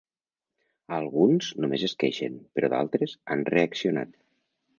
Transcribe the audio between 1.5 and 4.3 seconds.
només es queixen, però d'altres han reaccionat.